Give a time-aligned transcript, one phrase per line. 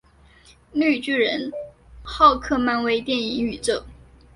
[0.73, 1.51] 绿巨人
[2.01, 3.85] 浩克漫威电影宇宙